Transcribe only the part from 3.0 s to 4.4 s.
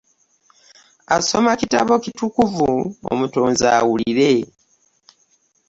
omutonzi awulire.